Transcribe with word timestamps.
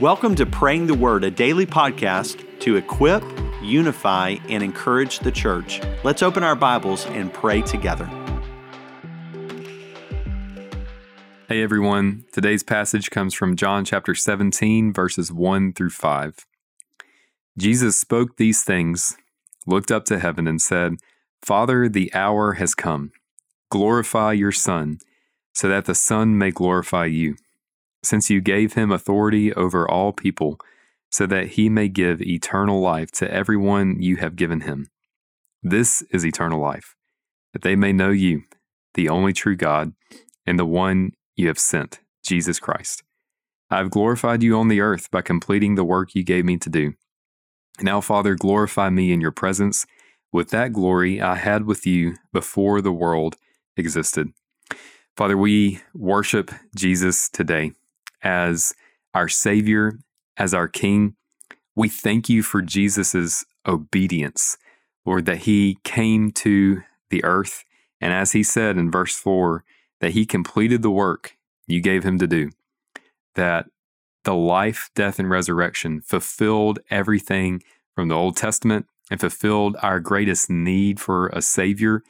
Welcome 0.00 0.34
to 0.36 0.46
Praying 0.46 0.86
the 0.86 0.94
Word, 0.94 1.24
a 1.24 1.30
daily 1.30 1.66
podcast 1.66 2.58
to 2.60 2.76
equip, 2.76 3.22
unify, 3.62 4.36
and 4.48 4.62
encourage 4.62 5.18
the 5.18 5.30
church. 5.30 5.82
Let's 6.02 6.22
open 6.22 6.42
our 6.42 6.56
Bibles 6.56 7.04
and 7.04 7.30
pray 7.30 7.60
together. 7.60 8.06
Hey 11.50 11.62
everyone, 11.62 12.24
today's 12.32 12.62
passage 12.62 13.10
comes 13.10 13.34
from 13.34 13.56
John 13.56 13.84
chapter 13.84 14.14
17, 14.14 14.90
verses 14.90 15.30
1 15.30 15.74
through 15.74 15.90
5. 15.90 16.46
Jesus 17.58 18.00
spoke 18.00 18.38
these 18.38 18.64
things, 18.64 19.18
looked 19.66 19.90
up 19.90 20.06
to 20.06 20.18
heaven, 20.18 20.48
and 20.48 20.62
said, 20.62 20.94
Father, 21.42 21.90
the 21.90 22.10
hour 22.14 22.54
has 22.54 22.74
come. 22.74 23.12
Glorify 23.68 24.32
your 24.32 24.52
Son, 24.52 24.98
so 25.52 25.68
that 25.68 25.84
the 25.84 25.94
Son 25.94 26.38
may 26.38 26.50
glorify 26.50 27.04
you 27.04 27.36
since 28.02 28.30
you 28.30 28.40
gave 28.40 28.74
him 28.74 28.90
authority 28.90 29.52
over 29.54 29.88
all 29.88 30.12
people, 30.12 30.58
so 31.10 31.26
that 31.26 31.48
he 31.48 31.68
may 31.68 31.88
give 31.88 32.22
eternal 32.22 32.80
life 32.80 33.10
to 33.10 33.32
everyone 33.32 34.00
you 34.00 34.16
have 34.16 34.36
given 34.36 34.62
him. 34.62 34.88
This 35.62 36.02
is 36.10 36.24
eternal 36.24 36.60
life, 36.60 36.94
that 37.52 37.62
they 37.62 37.76
may 37.76 37.92
know 37.92 38.10
you, 38.10 38.44
the 38.94 39.08
only 39.08 39.32
true 39.32 39.56
God, 39.56 39.92
and 40.46 40.58
the 40.58 40.64
one 40.64 41.12
you 41.36 41.48
have 41.48 41.58
sent, 41.58 42.00
Jesus 42.24 42.58
Christ. 42.58 43.02
I 43.70 43.78
have 43.78 43.90
glorified 43.90 44.42
you 44.42 44.56
on 44.56 44.68
the 44.68 44.80
earth 44.80 45.10
by 45.10 45.22
completing 45.22 45.74
the 45.74 45.84
work 45.84 46.14
you 46.14 46.24
gave 46.24 46.44
me 46.44 46.56
to 46.58 46.70
do. 46.70 46.94
Now, 47.80 48.00
Father, 48.00 48.34
glorify 48.34 48.90
me 48.90 49.12
in 49.12 49.20
your 49.20 49.30
presence 49.30 49.86
with 50.32 50.50
that 50.50 50.72
glory 50.72 51.20
I 51.20 51.36
had 51.36 51.66
with 51.66 51.86
you 51.86 52.16
before 52.32 52.80
the 52.80 52.92
world 52.92 53.36
existed. 53.76 54.28
Father, 55.16 55.36
we 55.36 55.80
worship 55.94 56.50
Jesus 56.74 57.28
today 57.28 57.72
as 58.22 58.72
our 59.14 59.28
Savior, 59.28 59.98
as 60.36 60.54
our 60.54 60.68
King. 60.68 61.14
We 61.74 61.88
thank 61.88 62.28
you 62.28 62.42
for 62.42 62.62
Jesus' 62.62 63.44
obedience, 63.66 64.56
Lord, 65.04 65.26
that 65.26 65.38
he 65.38 65.78
came 65.84 66.30
to 66.32 66.82
the 67.10 67.24
earth. 67.24 67.64
And 68.00 68.12
as 68.12 68.32
he 68.32 68.42
said 68.42 68.76
in 68.76 68.90
verse 68.90 69.16
4, 69.16 69.64
that 70.00 70.12
he 70.12 70.24
completed 70.24 70.82
the 70.82 70.90
work 70.90 71.36
you 71.66 71.80
gave 71.80 72.04
him 72.04 72.18
to 72.18 72.26
do, 72.26 72.50
that 73.34 73.66
the 74.24 74.34
life, 74.34 74.90
death, 74.94 75.18
and 75.18 75.30
resurrection 75.30 76.00
fulfilled 76.00 76.78
everything 76.90 77.62
from 77.94 78.08
the 78.08 78.14
Old 78.14 78.36
Testament 78.36 78.86
and 79.10 79.20
fulfilled 79.20 79.76
our 79.82 80.00
greatest 80.00 80.50
need 80.50 81.00
for 81.00 81.28
a 81.28 81.42
Savior. 81.42 82.02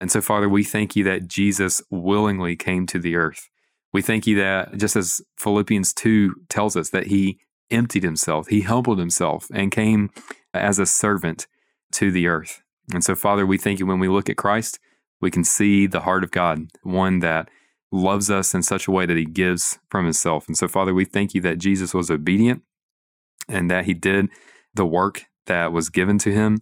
And 0.00 0.10
so, 0.10 0.20
Father, 0.20 0.48
we 0.48 0.64
thank 0.64 0.96
you 0.96 1.04
that 1.04 1.28
Jesus 1.28 1.82
willingly 1.90 2.56
came 2.56 2.86
to 2.86 2.98
the 2.98 3.16
earth 3.16 3.48
we 3.92 4.02
thank 4.02 4.26
you 4.26 4.36
that 4.36 4.76
just 4.76 4.96
as 4.96 5.20
Philippians 5.36 5.92
2 5.94 6.34
tells 6.48 6.76
us 6.76 6.90
that 6.90 7.06
he 7.06 7.38
emptied 7.70 8.02
himself, 8.02 8.48
he 8.48 8.62
humbled 8.62 8.98
himself 8.98 9.46
and 9.52 9.70
came 9.70 10.10
as 10.52 10.78
a 10.78 10.86
servant 10.86 11.46
to 11.92 12.10
the 12.10 12.26
earth. 12.26 12.62
And 12.92 13.04
so, 13.04 13.14
Father, 13.14 13.46
we 13.46 13.58
thank 13.58 13.78
you 13.78 13.86
when 13.86 13.98
we 13.98 14.08
look 14.08 14.28
at 14.28 14.36
Christ, 14.36 14.78
we 15.20 15.30
can 15.30 15.44
see 15.44 15.86
the 15.86 16.00
heart 16.00 16.24
of 16.24 16.30
God, 16.30 16.68
one 16.82 17.18
that 17.20 17.48
loves 17.90 18.30
us 18.30 18.54
in 18.54 18.62
such 18.62 18.86
a 18.86 18.90
way 18.90 19.06
that 19.06 19.16
he 19.16 19.24
gives 19.24 19.78
from 19.90 20.04
himself. 20.04 20.46
And 20.46 20.56
so, 20.56 20.68
Father, 20.68 20.94
we 20.94 21.04
thank 21.04 21.34
you 21.34 21.40
that 21.42 21.58
Jesus 21.58 21.94
was 21.94 22.10
obedient 22.10 22.62
and 23.48 23.70
that 23.70 23.86
he 23.86 23.94
did 23.94 24.28
the 24.74 24.86
work 24.86 25.24
that 25.46 25.72
was 25.72 25.88
given 25.88 26.18
to 26.18 26.32
him. 26.32 26.58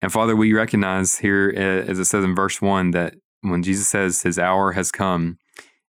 And 0.00 0.12
Father, 0.12 0.34
we 0.34 0.52
recognize 0.52 1.18
here, 1.18 1.52
eh, 1.54 1.90
as 1.90 1.98
it 1.98 2.06
says 2.06 2.24
in 2.24 2.34
verse 2.34 2.62
1, 2.62 2.92
that 2.92 3.14
when 3.42 3.62
Jesus 3.62 3.88
says 3.88 4.22
his 4.22 4.38
hour 4.38 4.72
has 4.72 4.90
come, 4.90 5.38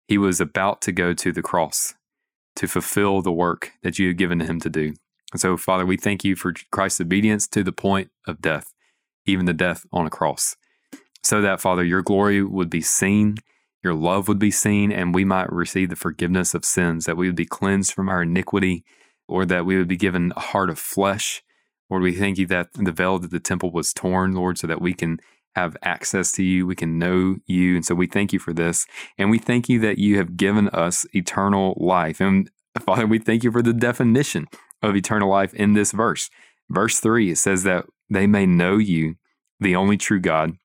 he 0.07 0.17
was 0.17 0.41
about 0.41 0.81
to 0.81 0.91
go 0.91 1.13
to 1.13 1.31
the 1.31 1.41
cross 1.41 1.93
to 2.55 2.67
fulfill 2.67 3.21
the 3.21 3.31
work 3.31 3.71
that 3.81 3.97
you 3.97 4.07
had 4.07 4.17
given 4.17 4.41
him 4.41 4.59
to 4.59 4.69
do. 4.69 4.93
And 5.31 5.41
so, 5.41 5.57
Father, 5.57 5.85
we 5.85 5.97
thank 5.97 6.23
you 6.23 6.35
for 6.35 6.53
Christ's 6.71 7.01
obedience 7.01 7.47
to 7.49 7.63
the 7.63 7.71
point 7.71 8.11
of 8.27 8.41
death, 8.41 8.73
even 9.25 9.45
the 9.45 9.53
death 9.53 9.85
on 9.91 10.05
a 10.05 10.11
cross, 10.11 10.55
so 11.23 11.41
that, 11.41 11.61
Father, 11.61 11.83
your 11.83 12.01
glory 12.01 12.43
would 12.43 12.69
be 12.69 12.81
seen, 12.81 13.37
your 13.83 13.95
love 13.95 14.27
would 14.27 14.39
be 14.39 14.51
seen, 14.51 14.91
and 14.91 15.15
we 15.15 15.25
might 15.25 15.51
receive 15.51 15.89
the 15.89 15.95
forgiveness 15.95 16.53
of 16.53 16.65
sins, 16.65 17.05
that 17.05 17.17
we 17.17 17.27
would 17.27 17.35
be 17.35 17.45
cleansed 17.45 17.93
from 17.93 18.09
our 18.09 18.21
iniquity, 18.21 18.83
or 19.27 19.45
that 19.45 19.65
we 19.65 19.77
would 19.77 19.87
be 19.87 19.97
given 19.97 20.33
a 20.35 20.39
heart 20.39 20.69
of 20.69 20.77
flesh. 20.77 21.41
Lord, 21.89 22.03
we 22.03 22.13
thank 22.13 22.37
you 22.37 22.45
that 22.47 22.67
the 22.73 22.91
veil 22.91 23.15
of 23.15 23.29
the 23.29 23.39
temple 23.39 23.71
was 23.71 23.93
torn, 23.93 24.33
Lord, 24.33 24.57
so 24.57 24.67
that 24.67 24.81
we 24.81 24.93
can 24.93 25.19
have 25.55 25.77
access 25.83 26.31
to 26.33 26.43
you. 26.43 26.65
We 26.65 26.75
can 26.75 26.97
know 26.97 27.37
you. 27.45 27.75
And 27.75 27.85
so 27.85 27.95
we 27.95 28.07
thank 28.07 28.33
you 28.33 28.39
for 28.39 28.53
this. 28.53 28.85
And 29.17 29.29
we 29.29 29.37
thank 29.37 29.69
you 29.69 29.79
that 29.79 29.97
you 29.97 30.17
have 30.17 30.37
given 30.37 30.69
us 30.69 31.05
eternal 31.13 31.77
life. 31.77 32.19
And 32.19 32.49
Father, 32.79 33.05
we 33.05 33.19
thank 33.19 33.43
you 33.43 33.51
for 33.51 33.61
the 33.61 33.73
definition 33.73 34.47
of 34.81 34.95
eternal 34.95 35.29
life 35.29 35.53
in 35.53 35.73
this 35.73 35.91
verse. 35.91 36.29
Verse 36.69 36.99
three, 36.99 37.31
it 37.31 37.37
says 37.37 37.63
that 37.63 37.85
they 38.09 38.27
may 38.27 38.45
know 38.45 38.77
you, 38.77 39.15
the 39.59 39.75
only 39.75 39.97
true 39.97 40.19
God, 40.19 40.57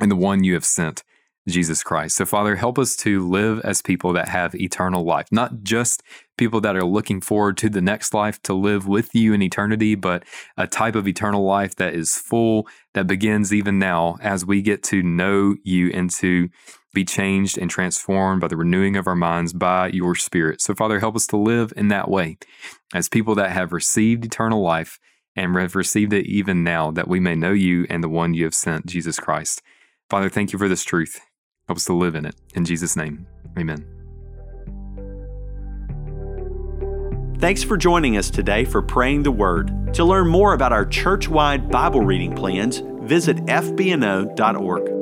and 0.00 0.10
the 0.10 0.16
one 0.16 0.44
you 0.44 0.54
have 0.54 0.64
sent. 0.64 1.02
Jesus 1.48 1.82
Christ. 1.82 2.16
So, 2.16 2.24
Father, 2.24 2.56
help 2.56 2.78
us 2.78 2.96
to 2.96 3.26
live 3.26 3.60
as 3.60 3.82
people 3.82 4.12
that 4.14 4.28
have 4.28 4.54
eternal 4.54 5.04
life, 5.04 5.28
not 5.30 5.62
just 5.62 6.02
people 6.36 6.60
that 6.62 6.76
are 6.76 6.84
looking 6.84 7.20
forward 7.20 7.56
to 7.58 7.68
the 7.68 7.80
next 7.80 8.12
life 8.12 8.42
to 8.42 8.54
live 8.54 8.86
with 8.86 9.14
you 9.14 9.32
in 9.32 9.42
eternity, 9.42 9.94
but 9.94 10.24
a 10.56 10.66
type 10.66 10.94
of 10.94 11.06
eternal 11.06 11.44
life 11.44 11.76
that 11.76 11.94
is 11.94 12.16
full, 12.16 12.66
that 12.94 13.06
begins 13.06 13.54
even 13.54 13.78
now 13.78 14.16
as 14.20 14.44
we 14.44 14.60
get 14.60 14.82
to 14.84 15.02
know 15.02 15.54
you 15.62 15.90
and 15.92 16.10
to 16.10 16.48
be 16.92 17.04
changed 17.04 17.58
and 17.58 17.70
transformed 17.70 18.40
by 18.40 18.48
the 18.48 18.56
renewing 18.56 18.96
of 18.96 19.06
our 19.06 19.14
minds 19.14 19.52
by 19.52 19.88
your 19.88 20.14
Spirit. 20.14 20.60
So, 20.60 20.74
Father, 20.74 20.98
help 20.98 21.14
us 21.14 21.26
to 21.28 21.36
live 21.36 21.72
in 21.76 21.88
that 21.88 22.10
way 22.10 22.38
as 22.94 23.08
people 23.08 23.34
that 23.36 23.52
have 23.52 23.72
received 23.72 24.24
eternal 24.24 24.62
life 24.62 24.98
and 25.36 25.54
have 25.56 25.76
received 25.76 26.14
it 26.14 26.26
even 26.26 26.64
now, 26.64 26.90
that 26.90 27.08
we 27.08 27.20
may 27.20 27.34
know 27.34 27.52
you 27.52 27.86
and 27.90 28.02
the 28.02 28.08
one 28.08 28.32
you 28.32 28.44
have 28.44 28.54
sent, 28.54 28.86
Jesus 28.86 29.20
Christ. 29.20 29.60
Father, 30.08 30.30
thank 30.30 30.52
you 30.52 30.58
for 30.58 30.68
this 30.68 30.84
truth. 30.84 31.20
Help 31.68 31.78
us 31.78 31.84
to 31.86 31.92
live 31.92 32.14
in 32.14 32.24
it. 32.24 32.36
In 32.54 32.64
Jesus' 32.64 32.96
name, 32.96 33.26
amen. 33.58 33.84
Thanks 37.38 37.62
for 37.62 37.76
joining 37.76 38.16
us 38.16 38.30
today 38.30 38.64
for 38.64 38.80
Praying 38.80 39.22
the 39.22 39.32
Word. 39.32 39.92
To 39.94 40.04
learn 40.04 40.28
more 40.28 40.54
about 40.54 40.72
our 40.72 40.86
church 40.86 41.28
wide 41.28 41.70
Bible 41.70 42.00
reading 42.00 42.34
plans, 42.34 42.82
visit 43.02 43.36
fbno.org. 43.46 44.95